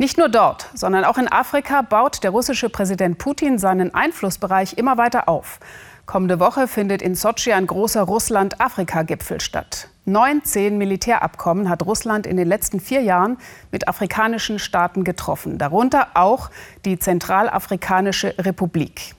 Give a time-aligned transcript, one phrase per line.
[0.00, 4.96] Nicht nur dort, sondern auch in Afrika baut der russische Präsident Putin seinen Einflussbereich immer
[4.96, 5.58] weiter auf.
[6.06, 9.88] Kommende Woche findet in Sochi ein großer Russland-Afrika-Gipfel statt.
[10.04, 13.38] 19 Militärabkommen hat Russland in den letzten vier Jahren
[13.72, 16.50] mit afrikanischen Staaten getroffen, darunter auch
[16.84, 19.16] die Zentralafrikanische Republik.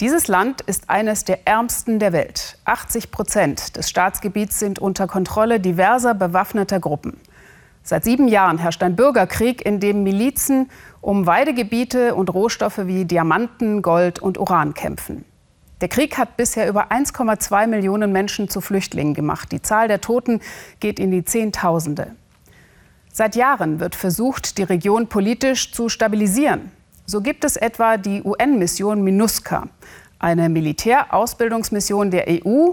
[0.00, 2.56] Dieses Land ist eines der ärmsten der Welt.
[2.64, 7.20] 80 Prozent des Staatsgebiets sind unter Kontrolle diverser bewaffneter Gruppen.
[7.88, 10.68] Seit sieben Jahren herrscht ein Bürgerkrieg, in dem Milizen
[11.00, 15.24] um Weidegebiete und Rohstoffe wie Diamanten, Gold und Uran kämpfen.
[15.80, 19.50] Der Krieg hat bisher über 1,2 Millionen Menschen zu Flüchtlingen gemacht.
[19.52, 20.42] Die Zahl der Toten
[20.80, 22.14] geht in die Zehntausende.
[23.10, 26.70] Seit Jahren wird versucht, die Region politisch zu stabilisieren.
[27.06, 29.66] So gibt es etwa die UN-Mission MINUSCA,
[30.18, 32.72] eine Militärausbildungsmission der EU.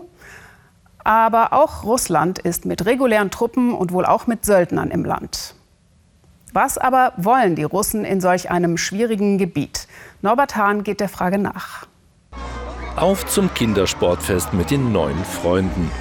[1.05, 5.53] Aber auch Russland ist mit regulären Truppen und wohl auch mit Söldnern im Land.
[6.51, 9.87] Was aber wollen die Russen in solch einem schwierigen Gebiet?
[10.23, 11.85] Norbert Hahn geht der Frage nach.
[12.95, 15.91] Auf zum Kindersportfest mit den neuen Freunden.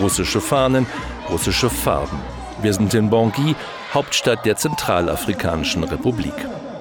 [0.00, 0.86] Russische Fahnen,
[1.28, 2.20] russische Farben.
[2.62, 3.56] Wir sind in Bangui,
[3.92, 6.34] Hauptstadt der Zentralafrikanischen Republik.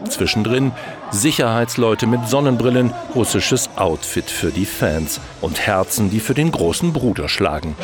[0.09, 0.71] Zwischendrin
[1.11, 7.29] Sicherheitsleute mit Sonnenbrillen, russisches Outfit für die Fans und Herzen, die für den großen Bruder
[7.29, 7.75] schlagen.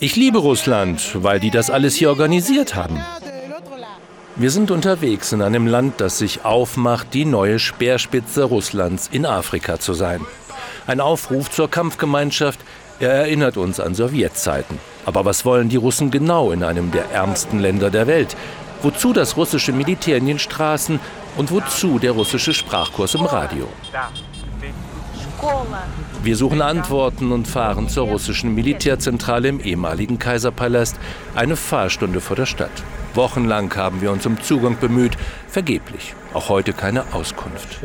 [0.00, 3.00] Ich liebe Russland, weil die das alles hier organisiert haben.
[4.38, 9.78] Wir sind unterwegs in einem Land, das sich aufmacht, die neue Speerspitze Russlands in Afrika
[9.78, 10.20] zu sein.
[10.86, 12.60] Ein Aufruf zur Kampfgemeinschaft,
[13.00, 14.78] er erinnert uns an Sowjetzeiten.
[15.04, 18.36] Aber was wollen die Russen genau in einem der ärmsten Länder der Welt?
[18.86, 21.00] Wozu das russische Militär in den Straßen
[21.36, 23.66] und wozu der russische Sprachkurs im Radio?
[26.22, 31.00] Wir suchen Antworten und fahren zur russischen Militärzentrale im ehemaligen Kaiserpalast,
[31.34, 32.84] eine Fahrstunde vor der Stadt.
[33.14, 35.16] Wochenlang haben wir uns um Zugang bemüht,
[35.48, 36.14] vergeblich.
[36.32, 37.80] Auch heute keine Auskunft.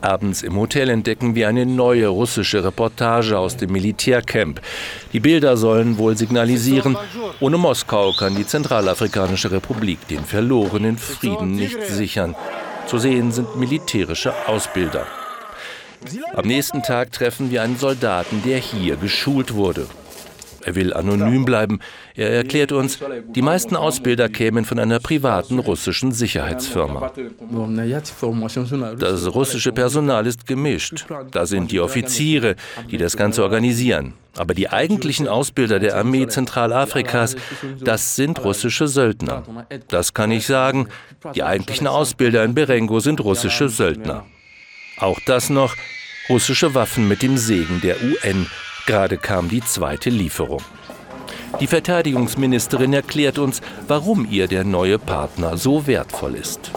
[0.00, 4.60] Abends im Hotel entdecken wir eine neue russische Reportage aus dem Militärcamp.
[5.12, 6.96] Die Bilder sollen wohl signalisieren,
[7.40, 12.34] ohne Moskau kann die Zentralafrikanische Republik den verlorenen Frieden nicht sichern.
[12.86, 15.06] Zu sehen sind militärische Ausbilder.
[16.34, 19.86] Am nächsten Tag treffen wir einen Soldaten, der hier geschult wurde.
[20.64, 21.80] Er will anonym bleiben.
[22.14, 22.98] Er erklärt uns,
[23.34, 27.12] die meisten Ausbilder kämen von einer privaten russischen Sicherheitsfirma.
[28.98, 31.06] Das russische Personal ist gemischt.
[31.30, 32.56] Da sind die Offiziere,
[32.90, 34.14] die das Ganze organisieren.
[34.36, 37.36] Aber die eigentlichen Ausbilder der Armee Zentralafrikas,
[37.80, 39.42] das sind russische Söldner.
[39.88, 40.88] Das kann ich sagen.
[41.34, 44.24] Die eigentlichen Ausbilder in Berengo sind russische Söldner.
[44.98, 45.74] Auch das noch,
[46.28, 48.46] russische Waffen mit dem Segen der UN
[48.86, 50.62] Gerade kam die zweite Lieferung.
[51.60, 56.70] Die Verteidigungsministerin erklärt uns, warum ihr der neue Partner so wertvoll ist.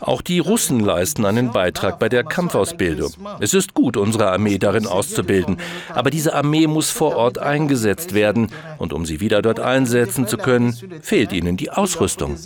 [0.00, 3.12] Auch die Russen leisten einen Beitrag bei der Kampfausbildung.
[3.38, 5.58] Es ist gut, unsere Armee darin auszubilden,
[5.90, 8.48] aber diese Armee muss vor Ort eingesetzt werden,
[8.78, 12.36] und um sie wieder dort einsetzen zu können, fehlt ihnen die Ausrüstung.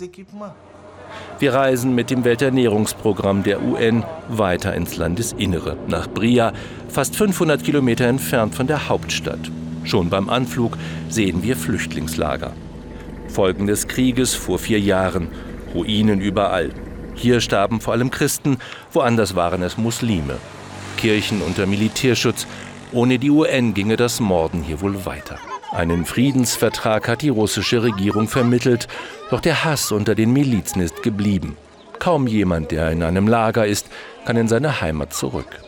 [1.39, 6.53] Wir reisen mit dem Welternährungsprogramm der UN weiter ins Landesinnere, nach Bria,
[6.89, 9.51] fast 500 Kilometer entfernt von der Hauptstadt.
[9.83, 10.77] Schon beim Anflug
[11.09, 12.53] sehen wir Flüchtlingslager.
[13.29, 15.29] Folgen des Krieges vor vier Jahren.
[15.73, 16.71] Ruinen überall.
[17.13, 18.57] Hier starben vor allem Christen,
[18.91, 20.37] woanders waren es Muslime.
[20.97, 22.47] Kirchen unter Militärschutz.
[22.91, 25.37] Ohne die UN ginge das Morden hier wohl weiter.
[25.71, 28.87] Einen Friedensvertrag hat die russische Regierung vermittelt,
[29.29, 31.57] doch der Hass unter den Milizen ist geblieben.
[31.99, 33.87] Kaum jemand, der in einem Lager ist,
[34.25, 35.59] kann in seine Heimat zurück.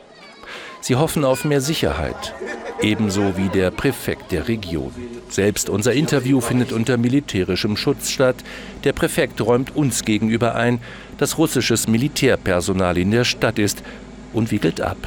[0.82, 2.34] Sie hoffen auf mehr Sicherheit,
[2.82, 4.94] ebenso wie der Präfekt der Region.
[5.28, 8.38] Selbst unser Interview findet unter militärischem Schutz statt.
[8.86, 10.80] Der Präfekt räumt uns gegenüber ein,
[11.18, 13.84] dass russisches Militärpersonal in der Stadt ist
[14.32, 14.98] und wiegelt ab.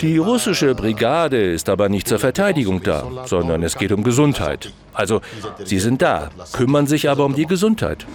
[0.00, 4.72] Die russische Brigade ist aber nicht zur Verteidigung da, sondern es geht um Gesundheit.
[4.92, 5.20] Also,
[5.64, 8.06] sie sind da, kümmern sich aber um die Gesundheit.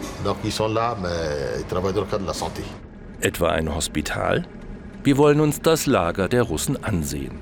[3.21, 4.45] Etwa ein Hospital?
[5.03, 7.39] Wir wollen uns das Lager der Russen ansehen.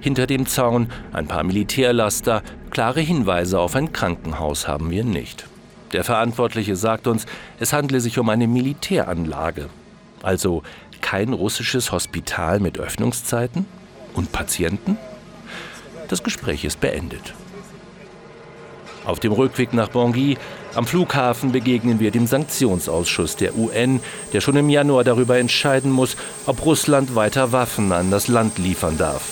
[0.00, 5.46] Hinter dem Zaun ein paar Militärlaster, klare Hinweise auf ein Krankenhaus haben wir nicht.
[5.92, 7.24] Der Verantwortliche sagt uns,
[7.58, 9.70] es handle sich um eine Militäranlage.
[10.22, 10.62] Also
[11.04, 13.66] kein russisches Hospital mit Öffnungszeiten
[14.14, 14.96] und Patienten?
[16.08, 17.34] Das Gespräch ist beendet.
[19.04, 20.38] Auf dem Rückweg nach Bangui
[20.74, 24.00] am Flughafen begegnen wir dem Sanktionsausschuss der UN,
[24.32, 26.16] der schon im Januar darüber entscheiden muss,
[26.46, 29.22] ob Russland weiter Waffen an das Land liefern darf.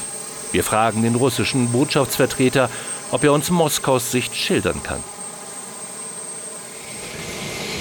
[0.52, 2.68] Wir fragen den russischen Botschaftsvertreter,
[3.12, 5.02] ob er uns Moskaus Sicht schildern kann.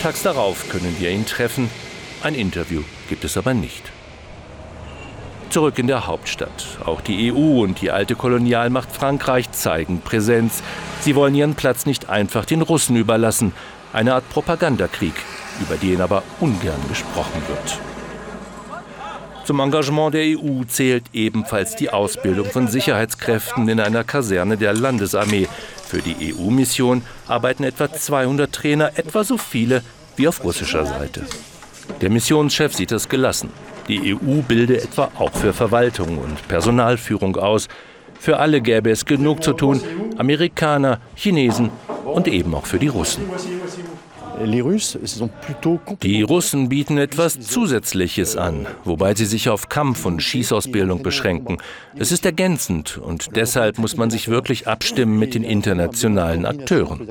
[0.01, 1.69] Tags darauf können wir ihn treffen.
[2.23, 3.91] Ein Interview gibt es aber nicht.
[5.50, 6.77] Zurück in der Hauptstadt.
[6.85, 10.62] Auch die EU und die alte Kolonialmacht Frankreich zeigen Präsenz.
[11.01, 13.53] Sie wollen ihren Platz nicht einfach den Russen überlassen.
[13.91, 15.15] Eine Art Propagandakrieg,
[15.59, 17.79] über den aber ungern gesprochen wird.
[19.44, 25.47] Zum Engagement der EU zählt ebenfalls die Ausbildung von Sicherheitskräften in einer Kaserne der Landesarmee.
[25.88, 29.81] Für die EU-Mission arbeiten etwa 200 Trainer, etwa so viele
[30.15, 31.25] wie auf russischer Seite.
[32.01, 33.50] Der Missionschef sieht es gelassen.
[33.88, 37.68] Die EU bilde etwa auch für Verwaltung und Personalführung aus.
[38.19, 39.81] Für alle gäbe es genug zu tun,
[40.18, 41.69] Amerikaner, Chinesen
[42.06, 43.24] und eben auch für die Russen.
[46.01, 51.57] Die Russen bieten etwas Zusätzliches an, wobei sie sich auf Kampf- und Schießausbildung beschränken.
[51.95, 57.07] Es ist ergänzend und deshalb muss man sich wirklich abstimmen mit den internationalen Akteuren.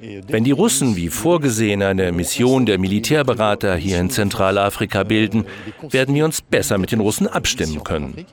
[0.00, 5.44] Wenn die Russen wie vorgesehen eine Mission der Militärberater hier in Zentralafrika bilden,
[5.90, 8.24] werden wir uns besser mit den Russen abstimmen können.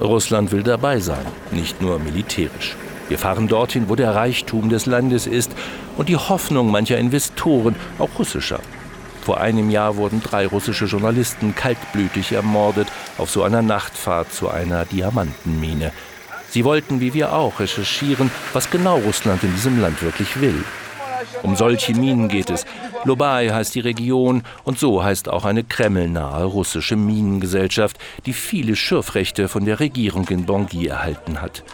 [0.00, 2.76] Russland will dabei sein, nicht nur militärisch.
[3.08, 5.52] Wir fahren dorthin, wo der Reichtum des Landes ist
[5.96, 8.60] und die Hoffnung mancher Investoren, auch russischer.
[9.22, 14.84] Vor einem Jahr wurden drei russische Journalisten kaltblütig ermordet auf so einer Nachtfahrt zu einer
[14.86, 15.92] Diamantenmine.
[16.50, 20.64] Sie wollten, wie wir auch, recherchieren, was genau Russland in diesem Land wirklich will.
[21.42, 22.64] Um solche Minen geht es.
[23.04, 29.48] Lobai heißt die Region und so heißt auch eine kremlnahe russische Minengesellschaft, die viele Schürfrechte
[29.48, 31.64] von der Regierung in Bangui erhalten hat.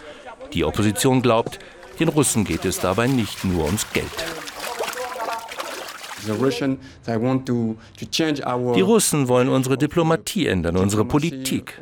[0.53, 1.59] Die Opposition glaubt,
[1.99, 4.44] den Russen geht es dabei nicht nur ums Geld.
[8.75, 11.81] Die Russen wollen unsere Diplomatie ändern, unsere Politik.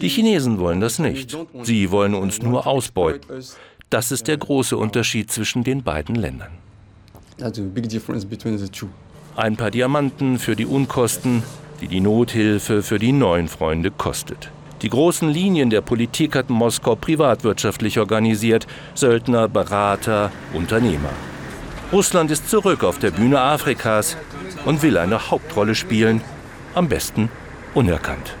[0.00, 1.36] Die Chinesen wollen das nicht.
[1.62, 3.42] Sie wollen uns nur ausbeuten.
[3.90, 6.50] Das ist der große Unterschied zwischen den beiden Ländern.
[9.36, 11.42] Ein paar Diamanten für die Unkosten,
[11.80, 14.50] die die Nothilfe für die neuen Freunde kostet.
[14.82, 21.10] Die großen Linien der Politik hat Moskau privatwirtschaftlich organisiert, Söldner, Berater, Unternehmer.
[21.90, 24.18] Russland ist zurück auf der Bühne Afrikas
[24.66, 26.20] und will eine Hauptrolle spielen,
[26.74, 27.30] am besten
[27.72, 28.36] unerkannt.